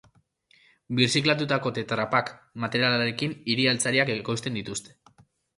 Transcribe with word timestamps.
Birziklatutako 0.99 1.73
tetrapack 1.75 2.33
materialarekin 2.65 3.39
hiri-altzariak 3.53 4.15
ekoizten 4.17 4.59
dituzte. 4.63 4.99